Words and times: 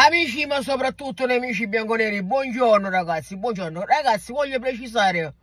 Amici, 0.00 0.46
ma 0.46 0.62
soprattutto 0.62 1.26
nemici 1.26 1.66
bianconeri, 1.66 2.22
buongiorno 2.22 2.88
ragazzi, 2.88 3.36
buongiorno. 3.36 3.84
Ragazzi, 3.84 4.30
voglio 4.30 4.60
precisare 4.60 5.34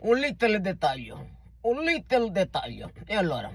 un 0.00 0.16
little 0.16 0.60
dettaglio, 0.60 1.28
un 1.60 1.84
little 1.84 2.32
dettaglio. 2.32 2.90
E 3.06 3.14
allora, 3.14 3.48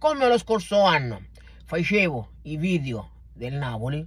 come 0.00 0.26
lo 0.26 0.38
scorso 0.38 0.82
anno 0.82 1.26
facevo 1.66 2.30
i 2.42 2.56
video 2.56 3.10
del 3.32 3.52
Napoli 3.52 4.04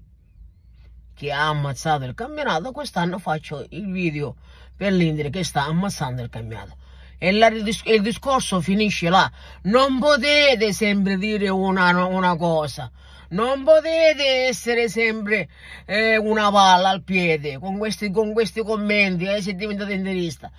che 1.13 1.31
ha 1.31 1.47
ammazzato 1.47 2.03
il 2.03 2.13
campionato, 2.13 2.73
quest'anno 2.73 3.17
faccio 3.17 3.65
il 3.69 3.89
video 3.89 4.35
per 4.75 4.91
l'Inter 4.91 5.29
che 5.29 5.45
sta 5.45 5.63
ammazzando 5.63 6.21
il 6.21 6.29
campionato. 6.29 6.75
E 7.17 7.31
la, 7.31 7.47
il 7.47 8.01
discorso 8.01 8.59
finisce 8.59 9.07
là. 9.07 9.31
Non 9.61 9.99
potete 9.99 10.73
sempre 10.73 11.15
dire 11.15 11.47
una, 11.47 12.05
una 12.05 12.35
cosa 12.35 12.91
non 13.29 13.63
potete 13.63 14.47
essere 14.47 14.87
sempre 14.89 15.49
eh, 15.85 16.17
una 16.17 16.51
palla 16.51 16.89
al 16.89 17.03
piede 17.03 17.57
con 17.59 17.77
questi, 17.77 18.11
con 18.11 18.33
questi 18.33 18.61
commenti, 18.61 19.25
eh, 19.25 19.41
se 19.41 19.53
diventate 19.53 19.93
interista. 19.93 20.51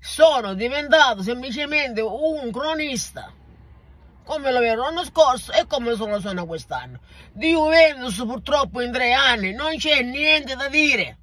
Sono 0.00 0.54
diventato 0.54 1.22
semplicemente 1.22 2.00
un 2.00 2.50
cronista, 2.50 3.32
come 4.24 4.52
lo 4.52 4.60
ero 4.60 4.82
l'anno 4.82 5.04
scorso 5.04 5.52
e 5.52 5.66
come 5.66 5.94
sono, 5.94 6.20
sono 6.20 6.46
quest'anno. 6.46 7.00
Di 7.32 7.52
Juventus 7.52 8.16
purtroppo 8.16 8.80
in 8.80 8.92
tre 8.92 9.12
anni 9.12 9.52
non 9.52 9.76
c'è 9.76 10.02
niente 10.02 10.56
da 10.56 10.68
dire. 10.68 11.18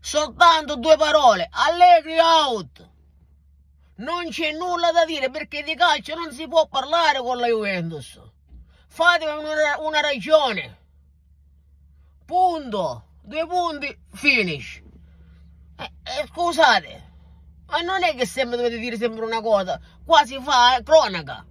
Soltanto 0.00 0.76
due 0.76 0.96
parole, 0.96 1.48
Allegri 1.50 2.18
out. 2.18 2.88
Non 3.96 4.28
c'è 4.28 4.52
nulla 4.52 4.92
da 4.92 5.04
dire 5.04 5.30
perché 5.30 5.62
di 5.62 5.74
calcio 5.74 6.14
non 6.14 6.32
si 6.32 6.46
può 6.46 6.66
parlare 6.66 7.18
con 7.18 7.38
la 7.38 7.46
Juventus 7.46 8.20
fate 8.96 9.26
una, 9.26 9.78
una 9.80 10.00
ragione. 10.00 10.78
Punto. 12.24 13.04
Due 13.20 13.46
punti, 13.46 13.98
finish. 14.14 14.80
Eh, 15.76 15.82
eh, 15.82 16.26
scusate, 16.28 17.12
ma 17.66 17.80
non 17.80 18.02
è 18.02 18.14
che 18.14 18.24
sempre 18.24 18.56
dovete 18.56 18.78
dire 18.78 18.96
sempre 18.96 19.22
una 19.22 19.42
cosa. 19.42 19.78
Qua 20.02 20.24
si 20.24 20.38
fa 20.40 20.76
eh, 20.76 20.82
cronaca. 20.82 21.44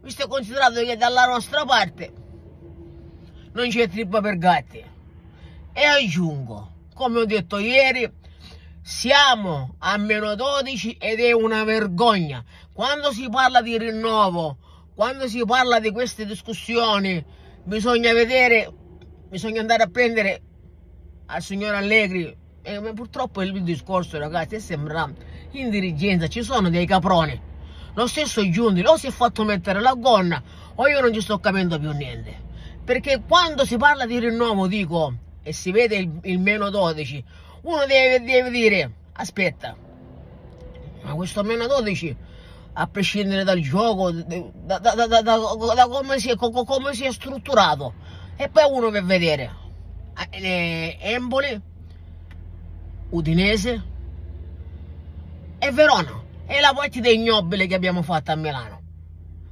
Visto 0.00 0.24
e 0.24 0.26
considerato 0.26 0.82
che 0.82 0.96
dalla 0.96 1.26
nostra 1.26 1.64
parte 1.64 2.12
non 3.52 3.68
c'è 3.68 3.88
trippa 3.88 4.20
per 4.20 4.36
gatti. 4.38 4.84
E 5.72 5.84
aggiungo, 5.84 6.86
come 6.94 7.20
ho 7.20 7.24
detto 7.26 7.58
ieri, 7.58 8.10
siamo 8.82 9.76
a 9.78 9.96
meno 9.98 10.34
12 10.34 10.96
ed 10.98 11.20
è 11.20 11.30
una 11.30 11.62
vergogna. 11.62 12.42
Quando 12.72 13.12
si 13.12 13.28
parla 13.28 13.62
di 13.62 13.78
rinnovo 13.78 14.56
quando 14.98 15.28
si 15.28 15.44
parla 15.44 15.78
di 15.78 15.92
queste 15.92 16.26
discussioni 16.26 17.24
bisogna 17.62 18.12
vedere, 18.12 18.68
bisogna 19.28 19.60
andare 19.60 19.84
a 19.84 19.86
prendere 19.86 20.42
al 21.26 21.40
signor 21.40 21.72
Allegri. 21.74 22.36
E 22.62 22.80
purtroppo 22.94 23.42
il 23.42 23.62
discorso, 23.62 24.18
ragazzi, 24.18 24.58
sembra 24.58 25.08
in 25.52 25.70
dirigenza 25.70 26.26
ci 26.26 26.42
sono 26.42 26.68
dei 26.68 26.84
caproni. 26.84 27.40
Lo 27.94 28.08
stesso 28.08 28.50
Giunti, 28.50 28.82
o 28.84 28.96
si 28.96 29.06
è 29.06 29.10
fatto 29.12 29.44
mettere 29.44 29.80
la 29.80 29.94
gonna, 29.94 30.42
o 30.74 30.88
io 30.88 31.00
non 31.00 31.12
ci 31.12 31.20
sto 31.20 31.38
capendo 31.38 31.78
più 31.78 31.92
niente. 31.92 32.34
Perché 32.84 33.22
quando 33.24 33.64
si 33.64 33.76
parla 33.76 34.04
di 34.04 34.18
rinnovo, 34.18 34.66
dico, 34.66 35.14
e 35.44 35.52
si 35.52 35.70
vede 35.70 35.94
il, 35.94 36.10
il 36.24 36.40
meno 36.40 36.70
12, 36.70 37.24
uno 37.62 37.86
deve, 37.86 38.24
deve 38.24 38.50
dire, 38.50 38.92
aspetta, 39.12 39.76
ma 41.02 41.14
questo 41.14 41.44
meno 41.44 41.68
12 41.68 42.16
a 42.80 42.86
prescindere 42.86 43.42
dal 43.42 43.58
gioco, 43.58 44.12
da, 44.12 44.78
da, 44.78 44.94
da, 44.94 45.20
da 45.20 45.86
come, 45.88 46.20
si 46.20 46.30
è, 46.30 46.36
come, 46.36 46.94
si 46.94 47.04
è, 47.04 47.12
strutturato. 47.12 47.92
E 48.36 48.48
poi 48.48 48.70
uno 48.70 48.90
per 48.90 49.04
vedere 49.04 49.50
eh, 50.30 50.96
Emboli, 51.00 51.60
Udinese 53.10 53.82
e 55.58 55.70
Verona. 55.72 56.22
E 56.46 56.60
la 56.60 56.72
partita 56.72 57.08
ignobile 57.08 57.66
che 57.66 57.74
abbiamo 57.74 58.02
fatto 58.02 58.30
a 58.30 58.36
Milano. 58.36 58.80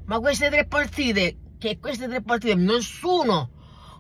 Ma 0.05 0.21
queste 0.21 0.49
tre 0.49 0.65
partite, 0.67 1.37
che 1.59 1.81
queste 1.81 2.07
tre 2.07 2.23
partite 2.23 2.55
nessuno 2.55 3.51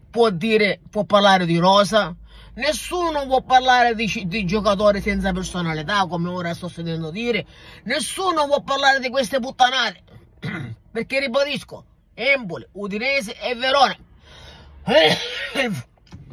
può 0.09 0.31
dire, 0.31 0.81
può 0.89 1.05
parlare 1.05 1.47
di 1.47 1.59
rosa, 1.59 2.15
Nessuno 2.57 3.27
può 3.27 3.43
parlare 3.43 3.95
di, 3.95 4.25
di, 4.27 4.47
giocatori 4.47 5.03
senza 5.03 5.31
personalità, 5.33 6.07
come 6.07 6.31
ora 6.31 6.55
sto 6.55 6.69
sentendo 6.69 7.11
dire. 7.11 7.45
Nessuno 7.83 8.47
può 8.47 8.63
parlare 8.63 8.99
di 8.99 9.11
queste 9.11 9.41
puttanate. 9.41 10.03
Perché 10.91 11.21
ribadisco, 11.21 11.85
Empoli, 12.15 12.67
Udinese 12.73 13.39
e 13.39 13.55
Verona. 13.57 13.95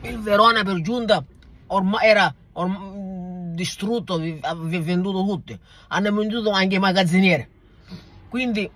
Il 0.02 0.20
Verona 0.20 0.64
per 0.64 0.80
giunta 0.80 1.22
ormai 1.68 2.08
era 2.08 2.34
ormai, 2.54 3.54
distrutto, 3.54 4.14
aveva 4.14 4.84
venduto 4.84 5.26
tutti. 5.26 5.60
Hanno 5.90 6.14
venduto 6.14 6.52
anche 6.52 6.76
i 6.76 6.80
magazzinieri. 6.80 7.50
Quindi, 8.30 8.72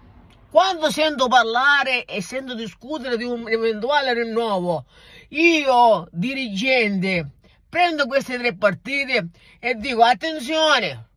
quando 0.50 0.92
sento 0.92 1.28
parlare 1.30 2.04
e 2.04 2.22
sento 2.22 2.56
discutere 2.56 3.16
di 3.16 3.24
un 3.24 3.48
eventuale 3.50 4.14
rinnovo, 4.14 4.84
io, 5.30 6.08
dirigente, 6.12 7.32
prendo 7.70 8.06
queste 8.08 8.38
tre 8.38 8.56
partite 8.56 9.30
e 9.60 9.76
dico 9.76 10.04
attenzione, 10.04 11.10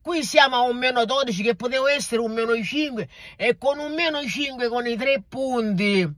qui 0.00 0.24
siamo 0.24 0.56
a 0.56 0.60
un 0.62 0.76
meno 0.76 1.04
12 1.04 1.42
che 1.42 1.54
poteva 1.54 1.90
essere 1.92 2.20
un 2.20 2.32
meno 2.32 2.60
5 2.60 3.08
e 3.36 3.56
con 3.58 3.78
un 3.78 3.92
meno 3.92 4.22
5 4.22 4.68
con 4.68 4.86
i 4.86 4.96
tre 4.96 5.22
punti, 5.26 6.08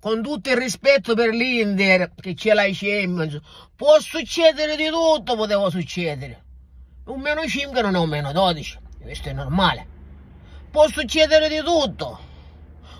con 0.00 0.22
tutto 0.22 0.50
il 0.50 0.56
rispetto 0.56 1.14
per 1.14 1.30
l'Inter 1.30 2.12
che 2.14 2.34
c'è 2.34 2.52
la 2.52 2.66
Champions, 2.70 3.38
può 3.74 3.98
succedere 4.00 4.76
di 4.76 4.88
tutto, 4.88 5.36
poteva 5.36 5.70
succedere. 5.70 6.44
Un 7.06 7.20
meno 7.20 7.46
5 7.46 7.80
non 7.82 7.94
è 7.94 7.98
un 7.98 8.08
meno 8.08 8.32
12, 8.32 8.78
questo 9.00 9.28
è 9.28 9.32
normale. 9.32 9.94
Può 10.70 10.88
succedere 10.88 11.48
di 11.48 11.62
tutto 11.62 12.25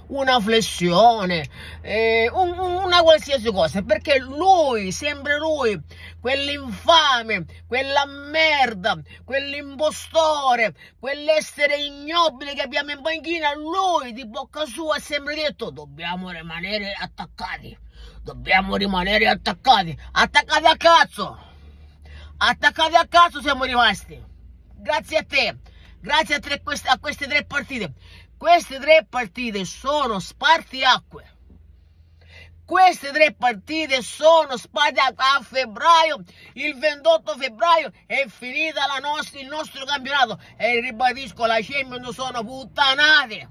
una 0.09 0.41
flessione, 0.41 1.49
eh, 1.83 2.31
un, 2.33 2.59
una 2.59 3.03
qualsiasi 3.03 3.50
cosa, 3.50 3.83
perché 3.83 4.19
lui, 4.19 4.93
sempre 4.93 5.39
lui, 5.39 5.81
quell'infame, 6.21 7.44
quella 7.67 8.05
merda, 8.06 8.99
quell'impostore, 9.25 10.75
quell'essere 10.99 11.77
ignobile 11.77 12.55
che 12.55 12.62
abbiamo 12.62 12.93
in 12.93 13.03
panchina, 13.03 13.55
lui 13.55 14.12
di 14.12 14.27
bocca 14.27 14.65
sua 14.67 14.97
ha 14.97 15.00
sempre 15.00 15.34
detto 15.34 15.71
dobbiamo 15.71 16.31
rimanere 16.31 16.93
attaccati, 16.93 17.77
dobbiamo 18.23 18.77
rimanere 18.77 19.27
attaccati, 19.28 19.97
attaccati 20.12 20.67
a 20.67 20.77
cazzo, 20.77 21.38
attaccati 22.37 22.94
a 22.94 23.06
cazzo 23.09 23.41
siamo 23.41 23.65
rimasti, 23.65 24.23
grazie 24.77 25.19
a 25.19 25.25
te, 25.25 25.56
grazie 26.00 26.37
a, 26.37 26.38
tre, 26.38 26.62
a 26.84 26.99
queste 26.99 27.27
tre 27.27 27.44
partite. 27.44 27.93
Queste 28.39 28.79
tre 28.79 29.07
partite 29.09 29.65
sono 29.65 30.19
spartiacque. 30.19 31.35
Queste 32.67 33.11
tre 33.11 33.33
partite 33.33 34.03
sono 34.03 34.59
spartiacque 34.59 35.25
a 35.25 35.41
febbraio, 35.41 36.23
il 36.55 36.77
28 36.79 37.37
febbraio 37.39 37.91
è 38.05 38.27
finita 38.29 38.85
nostra, 39.01 39.41
il 39.41 39.47
nostro 39.47 39.87
campionato 39.87 40.39
e 40.59 40.81
ribadisco 40.81 41.47
la 41.47 41.61
Champions 41.63 42.11
sono 42.11 42.45
puttanate. 42.45 43.49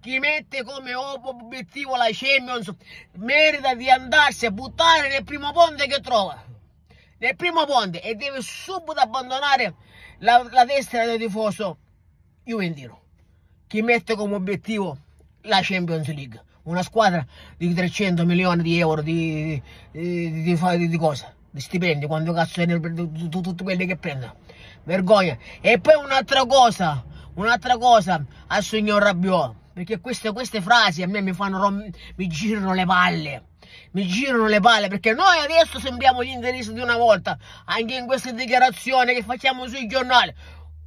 Chi 0.00 0.20
mette 0.20 0.62
come 0.62 0.94
obiettivo 0.94 1.96
la 1.96 2.10
Champions 2.12 2.70
merita 3.14 3.74
di 3.74 3.90
andarsi 3.90 4.46
a 4.46 4.52
buttare 4.52 5.08
nel 5.08 5.24
primo 5.24 5.50
ponte 5.50 5.88
che 5.88 6.00
trova. 6.00 6.40
Nel 7.18 7.34
primo 7.34 7.64
ponte 7.64 8.00
e 8.02 8.14
deve 8.14 8.40
subito 8.40 9.00
abbandonare 9.00 9.74
la, 10.18 10.46
la 10.48 10.64
destra 10.64 11.06
del 11.06 11.18
tifoso 11.18 11.78
Juventino 12.44 13.03
chi 13.66 13.82
mette 13.82 14.14
come 14.14 14.34
obiettivo 14.34 14.96
la 15.42 15.60
Champions 15.62 16.06
League, 16.14 16.42
una 16.64 16.82
squadra 16.82 17.24
di 17.56 17.72
300 17.72 18.24
milioni 18.24 18.62
di 18.62 18.78
euro 18.78 19.02
di, 19.02 19.60
di, 19.90 20.42
di, 20.42 20.56
di, 20.56 20.88
di 20.88 20.96
cosa? 20.96 21.32
Di 21.50 21.60
stipendi, 21.60 22.06
quando 22.06 22.32
cazzo 22.32 22.60
è 22.60 22.66
tutti 23.30 23.62
quelli 23.62 23.86
che 23.86 23.96
prendono. 23.96 24.36
Vergogna. 24.84 25.36
E 25.60 25.78
poi 25.78 25.94
un'altra 25.94 26.44
cosa, 26.46 27.04
un'altra 27.34 27.76
cosa 27.78 28.24
al 28.48 28.62
signor 28.62 29.02
Rabiot, 29.02 29.54
perché 29.72 30.00
queste, 30.00 30.32
queste 30.32 30.60
frasi 30.60 31.02
a 31.02 31.06
me 31.06 31.20
mi 31.20 31.32
fanno, 31.32 31.90
mi 32.16 32.26
girano 32.26 32.74
le 32.74 32.84
palle 32.84 33.42
mi 33.92 34.06
girano 34.06 34.46
le 34.46 34.60
palle 34.60 34.88
perché 34.88 35.12
noi 35.12 35.38
adesso 35.38 35.78
sembriamo 35.78 36.22
gli 36.22 36.28
interessi 36.28 36.72
di 36.72 36.80
una 36.80 36.96
volta 36.96 37.38
anche 37.64 37.94
in 37.94 38.06
queste 38.06 38.32
dichiarazioni 38.32 39.14
che 39.14 39.22
facciamo 39.22 39.66
sui 39.66 39.86
giornali 39.86 40.32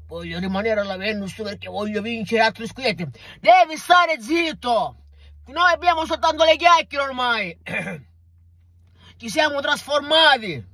Voglio 0.08 0.40
rimanere 0.40 0.80
alla 0.80 0.96
Venus 0.96 1.34
perché 1.34 1.68
voglio 1.68 2.02
vincere 2.02 2.42
altri 2.42 2.66
scudetti. 2.66 3.06
Devi 3.42 3.76
stare 3.76 4.22
zitto! 4.22 5.04
Noi 5.48 5.72
abbiamo 5.74 6.06
soltanto 6.06 6.46
le 6.46 6.56
chiacchiere 6.56 7.04
ormai. 7.04 7.58
Ci 9.18 9.30
siamo 9.30 9.60
trasformati. 9.60 10.66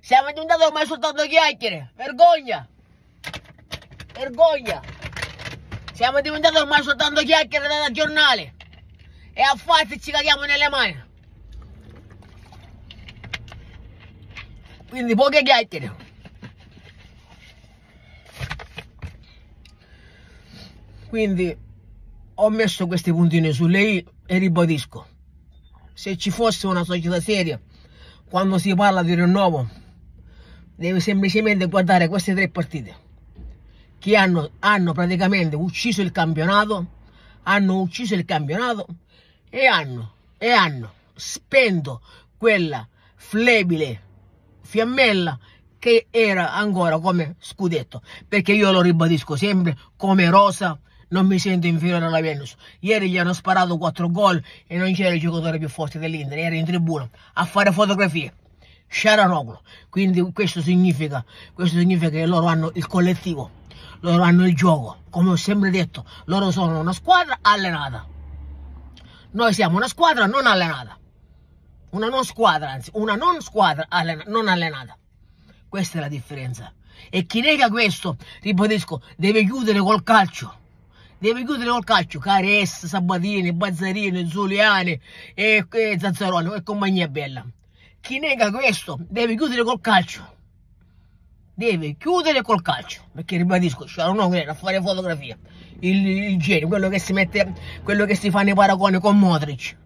Siamo 0.00 0.28
diventati 0.32 0.62
ormai 0.62 0.86
soltanto 0.86 1.24
chiacchiere. 1.24 1.92
Vergogna! 1.94 2.66
Vergogna! 4.14 4.80
Siamo 5.92 6.20
diventati 6.22 6.56
ormai 6.56 6.82
soltanto 6.82 7.20
chiacchiere 7.20 7.68
da 7.68 7.90
giornale. 7.90 8.54
E 9.34 9.42
a 9.42 9.54
fatti 9.56 10.00
ci 10.00 10.10
caghiamo 10.10 10.44
nelle 10.44 10.68
mani. 10.70 11.10
Quindi 14.88 15.14
poche 15.14 15.42
chiacchiere. 15.42 16.11
Quindi 21.12 21.54
ho 22.36 22.48
messo 22.48 22.86
questi 22.86 23.12
puntini 23.12 23.52
sulle 23.52 23.82
i 23.82 24.06
e 24.24 24.38
ribadisco, 24.38 25.06
se 25.92 26.16
ci 26.16 26.30
fosse 26.30 26.66
una 26.66 26.84
società 26.84 27.20
seria, 27.20 27.60
quando 28.30 28.56
si 28.56 28.74
parla 28.74 29.02
di 29.02 29.14
rinnovo, 29.14 29.68
deve 30.74 31.00
semplicemente 31.00 31.66
guardare 31.66 32.08
queste 32.08 32.32
tre 32.32 32.48
partite 32.48 32.96
che 33.98 34.16
hanno, 34.16 34.52
hanno 34.60 34.94
praticamente 34.94 35.54
ucciso 35.54 36.00
il 36.00 36.12
campionato, 36.12 36.86
hanno 37.42 37.80
ucciso 37.82 38.14
il 38.14 38.24
campionato 38.24 38.86
e 39.50 39.66
hanno, 39.66 40.14
e 40.38 40.50
hanno 40.50 40.94
spento 41.14 42.00
quella 42.38 42.88
flebile 43.16 44.02
fiammella 44.62 45.38
che 45.78 46.06
era 46.08 46.54
ancora 46.54 46.98
come 47.00 47.36
scudetto. 47.38 48.00
Perché 48.26 48.52
io 48.54 48.72
lo 48.72 48.80
ribadisco 48.80 49.36
sempre 49.36 49.76
come 49.94 50.30
rosa 50.30 50.80
non 51.12 51.26
mi 51.26 51.38
sento 51.38 51.66
inferiore 51.66 52.06
alla 52.06 52.20
Venus. 52.20 52.54
Ieri 52.80 53.10
gli 53.10 53.18
hanno 53.18 53.32
sparato 53.32 53.78
4 53.78 54.10
gol 54.10 54.42
e 54.66 54.76
non 54.76 54.92
c'era 54.92 55.14
il 55.14 55.20
giocatore 55.20 55.58
più 55.58 55.68
forte 55.68 55.98
dell'Inter, 55.98 56.38
era 56.38 56.56
in 56.56 56.64
tribuna 56.64 57.08
a 57.34 57.44
fare 57.44 57.70
fotografie. 57.70 58.34
Sharanoglu. 58.88 59.58
Quindi 59.88 60.20
questo 60.32 60.60
significa, 60.60 61.24
questo 61.54 61.78
significa 61.78 62.10
che 62.10 62.26
loro 62.26 62.46
hanno 62.46 62.70
il 62.74 62.86
collettivo, 62.86 63.50
loro 64.00 64.22
hanno 64.22 64.46
il 64.46 64.54
gioco. 64.54 65.02
Come 65.10 65.30
ho 65.30 65.36
sempre 65.36 65.70
detto, 65.70 66.04
loro 66.26 66.50
sono 66.50 66.78
una 66.78 66.92
squadra 66.92 67.38
allenata. 67.40 68.06
Noi 69.32 69.54
siamo 69.54 69.76
una 69.76 69.88
squadra 69.88 70.26
non 70.26 70.46
allenata. 70.46 70.98
Una 71.90 72.08
non 72.08 72.24
squadra, 72.24 72.70
anzi, 72.70 72.90
una 72.94 73.16
non 73.16 73.42
squadra 73.42 73.84
allena, 73.88 74.24
non 74.26 74.48
allenata. 74.48 74.96
Questa 75.68 75.98
è 75.98 76.00
la 76.00 76.08
differenza. 76.08 76.72
E 77.10 77.24
chi 77.24 77.40
nega 77.40 77.68
questo, 77.68 78.16
ribadisco, 78.40 79.02
deve 79.16 79.44
chiudere 79.44 79.78
col 79.78 80.02
calcio 80.02 80.60
deve 81.22 81.44
chiudere 81.44 81.70
col 81.70 81.84
calcio 81.84 82.18
Cares, 82.18 82.86
Sabatini, 82.86 83.52
Bazzarini, 83.52 84.26
Zuliani 84.26 85.00
e, 85.34 85.64
e 85.70 85.96
Zazzaroni 85.96 86.52
e 86.52 86.62
compagnia 86.64 87.06
bella. 87.06 87.46
Chi 88.00 88.18
nega 88.18 88.50
questo 88.50 88.98
deve 89.08 89.36
chiudere 89.36 89.62
col 89.62 89.80
calcio. 89.80 90.28
Deve 91.54 91.94
chiudere 91.96 92.42
col 92.42 92.60
calcio 92.60 93.02
perché 93.12 93.36
ribadisco 93.36 93.84
c'è 93.84 94.04
un 94.06 94.18
uomo 94.18 94.36
a 94.36 94.54
fare 94.54 94.82
fotografia. 94.82 95.38
Il, 95.78 96.04
il 96.04 96.38
genio 96.40 96.66
quello 96.66 96.88
che 96.88 96.98
si 96.98 97.12
mette 97.12 97.52
quello 97.84 98.04
che 98.04 98.16
si 98.16 98.28
fa 98.28 98.42
nei 98.42 98.54
paragoni 98.54 98.98
con 98.98 99.16
Modric. 99.16 99.76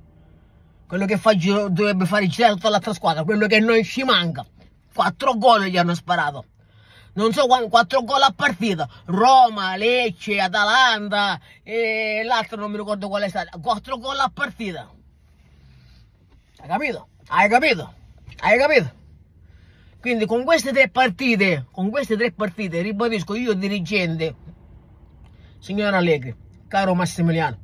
Quello 0.87 1.05
che 1.05 1.19
fa, 1.19 1.35
dovrebbe 1.35 2.07
fare 2.07 2.27
girare 2.29 2.55
tutta 2.55 2.71
l'altra 2.71 2.95
squadra 2.95 3.25
quello 3.25 3.47
che 3.47 3.61
non 3.61 3.83
ci 3.83 4.05
manca. 4.05 4.47
Quattro 4.91 5.35
gol 5.35 5.67
gli 5.67 5.77
hanno 5.77 5.95
sparato 5.95 6.47
non 7.17 7.33
so 7.33 7.47
quanto, 7.47 7.69
quattro 7.69 8.03
gol 8.03 8.23
a 8.23 8.33
partita, 8.35 8.89
Roma, 9.07 9.77
Lecce, 9.77 10.39
Atalanta 10.39 11.41
e 11.63 12.23
l'altro 12.25 12.59
non 12.59 12.71
mi 12.71 12.77
ricordo 12.77 13.09
qual 13.09 13.23
è 13.23 13.29
stato, 13.29 13.59
quattro 13.61 13.99
gol 13.99 14.19
a 14.19 14.31
partita. 14.33 14.91
Hai 16.59 16.69
capito? 16.69 17.09
Hai 17.29 17.49
capito? 17.49 17.95
Hai 18.41 18.59
capito? 18.59 19.05
Quindi 20.01 20.27
con 20.27 20.45
queste 20.45 20.73
tre 20.73 20.89
partite, 20.89 21.67
con 21.71 21.91
queste 21.91 22.17
tre 22.17 22.33
partite, 22.33 22.83
ribadisco 22.83 23.35
io 23.35 23.55
dirigente, 23.55 24.35
signor 25.59 25.95
Allegri, 25.95 26.35
caro 26.69 26.95
Massimiliano, 26.95 27.59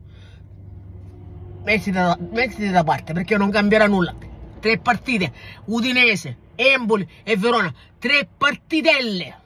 mettiti 1.63 1.91
da, 1.91 2.17
mettiti 2.19 2.71
da 2.71 2.83
parte 2.85 3.13
perché 3.13 3.37
non 3.37 3.51
cambierà 3.51 3.87
nulla. 3.87 4.15
Tre 4.61 4.79
partite, 4.79 5.33
Udinese, 5.67 6.39
Emboli 6.55 7.07
e 7.23 7.37
Verona, 7.37 7.73
tre 7.99 8.29
partitelle 8.35 9.41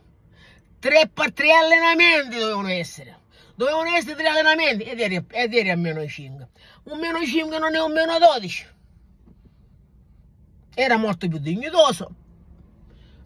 tre, 0.79 1.11
tre 1.33 1.53
allenamenti 1.53 2.39
dovevano 2.39 2.69
essere. 2.69 3.25
Dovevano 3.55 3.97
essere 3.97 4.17
tre 4.17 4.29
allenamenti 4.29 4.85
ed 4.85 5.01
eri, 5.01 5.25
ed 5.31 5.55
eri 5.55 5.71
a 5.71 5.77
meno 5.77 6.07
5. 6.07 6.49
Un 6.85 6.99
meno 6.99 7.25
5 7.25 7.59
non 7.59 7.75
è 7.75 7.81
un 7.81 7.93
meno 7.93 8.19
12. 8.19 8.67
Era 10.75 10.97
molto 10.99 11.27
più 11.27 11.39
dignitoso. 11.39 12.15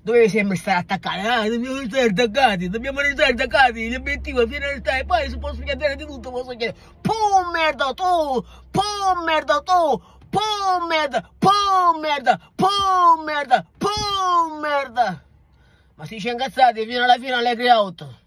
Dovevi 0.02 0.29
sempre 0.29 0.56
stare 0.56 0.79
attaccati. 0.79 1.26
Ah, 1.26 1.49
dobbiamo 1.49 1.85
stare 1.85 2.06
attaccati, 2.06 2.69
dobbiamo 2.69 3.00
restare 3.00 3.32
attaccati. 3.32 3.91
L'obiettivo 3.91 4.43
è 4.43 4.47
finalizzare. 4.47 5.05
Poi 5.05 5.29
se 5.29 5.38
posso 5.38 5.61
chiedere 5.62 5.97
di 5.97 6.06
tutto, 6.06 6.31
posso 6.31 6.56
chiedere. 6.56 6.76
Pum 7.00 7.50
merda 7.52 7.93
tu! 7.93 8.44
Pum 8.70 9.25
merda 9.25 9.61
tu! 9.61 10.02
Pum 10.31 10.87
merda! 10.88 11.29
Pum 11.38 12.00
merda! 12.00 12.41
Pum 12.55 13.25
merda! 13.25 13.67
Pum 13.76 14.61
merda! 14.61 15.25
Ma 16.00 16.06
si 16.06 16.17
c'è 16.17 16.31
incazzati 16.31 16.87
fino 16.87 17.05
alla 17.05 17.17
fine 17.19 17.32
alle 17.32 17.55
3 17.55 17.73
8. 17.73 18.19